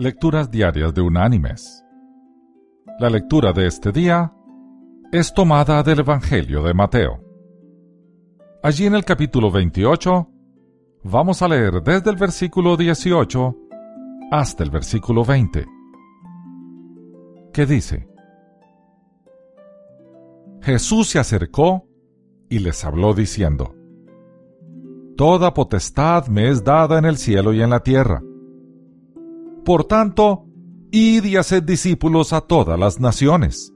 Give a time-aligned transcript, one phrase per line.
[0.00, 1.84] Lecturas Diarias de Unánimes.
[3.00, 4.32] La lectura de este día
[5.10, 7.20] es tomada del Evangelio de Mateo.
[8.62, 10.30] Allí en el capítulo 28
[11.02, 13.56] vamos a leer desde el versículo 18
[14.30, 15.66] hasta el versículo 20,
[17.52, 18.08] que dice,
[20.60, 21.88] Jesús se acercó
[22.48, 23.74] y les habló diciendo,
[25.16, 28.22] Toda potestad me es dada en el cielo y en la tierra.
[29.68, 30.46] Por tanto,
[30.92, 33.70] id y haced discípulos a todas las naciones,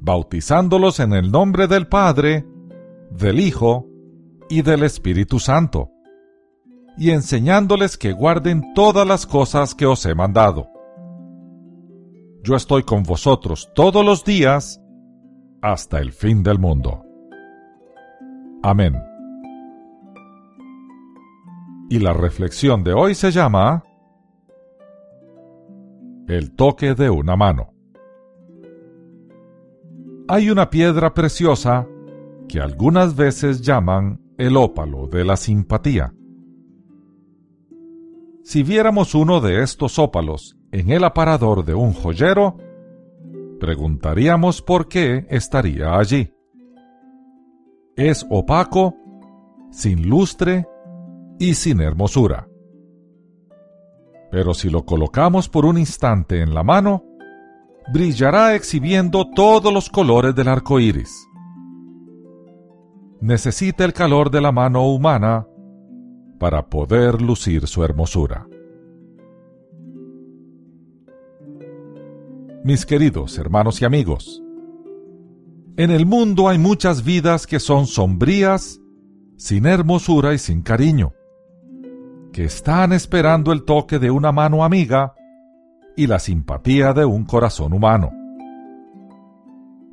[0.00, 2.46] bautizándolos en el nombre del Padre,
[3.10, 3.88] del Hijo
[4.48, 5.90] y del Espíritu Santo,
[6.96, 10.68] y enseñándoles que guarden todas las cosas que os he mandado.
[12.44, 14.80] Yo estoy con vosotros todos los días
[15.62, 17.02] hasta el fin del mundo.
[18.62, 18.94] Amén.
[21.90, 23.82] Y la reflexión de hoy se llama
[26.28, 27.72] el toque de una mano.
[30.28, 31.86] Hay una piedra preciosa
[32.48, 36.14] que algunas veces llaman el ópalo de la simpatía.
[38.44, 42.56] Si viéramos uno de estos ópalos en el aparador de un joyero,
[43.60, 46.32] preguntaríamos por qué estaría allí.
[47.96, 48.96] Es opaco,
[49.70, 50.66] sin lustre
[51.38, 52.48] y sin hermosura
[54.32, 57.04] pero si lo colocamos por un instante en la mano,
[57.92, 61.28] brillará exhibiendo todos los colores del arco iris.
[63.20, 65.46] Necesita el calor de la mano humana
[66.40, 68.48] para poder lucir su hermosura.
[72.64, 74.42] Mis queridos hermanos y amigos,
[75.76, 78.80] en el mundo hay muchas vidas que son sombrías,
[79.36, 81.12] sin hermosura y sin cariño
[82.32, 85.14] que están esperando el toque de una mano amiga
[85.96, 88.10] y la simpatía de un corazón humano.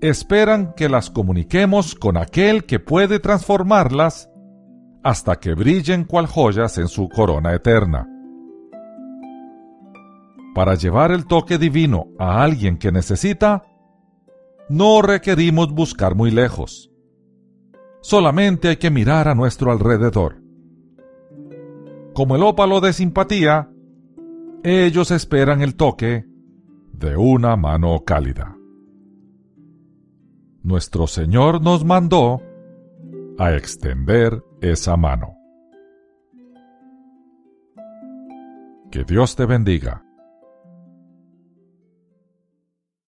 [0.00, 4.28] Esperan que las comuniquemos con aquel que puede transformarlas
[5.02, 8.08] hasta que brillen cual joyas en su corona eterna.
[10.54, 13.64] Para llevar el toque divino a alguien que necesita,
[14.68, 16.90] no requerimos buscar muy lejos.
[18.02, 20.43] Solamente hay que mirar a nuestro alrededor
[22.14, 23.68] como el ópalo de simpatía,
[24.62, 26.24] ellos esperan el toque
[26.92, 28.56] de una mano cálida.
[30.62, 32.40] Nuestro Señor nos mandó
[33.38, 35.36] a extender esa mano.
[38.90, 40.04] Que Dios te bendiga.